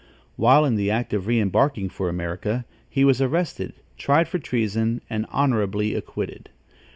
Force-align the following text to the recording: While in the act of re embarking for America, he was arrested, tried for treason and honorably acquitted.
While 0.35 0.65
in 0.65 0.77
the 0.77 0.89
act 0.89 1.13
of 1.13 1.27
re 1.27 1.39
embarking 1.39 1.89
for 1.89 2.09
America, 2.09 2.65
he 2.89 3.05
was 3.05 3.21
arrested, 3.21 3.73
tried 3.99 4.27
for 4.27 4.39
treason 4.39 4.99
and 5.11 5.27
honorably 5.29 5.93
acquitted. 5.93 6.49